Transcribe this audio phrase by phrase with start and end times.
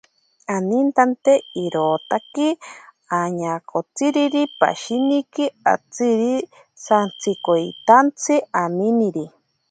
[0.55, 2.47] Anintante irotaki
[3.19, 6.33] añakotsiriri pashiniki atziri
[6.85, 8.33] santsikoitantsi
[8.63, 9.25] aminiri.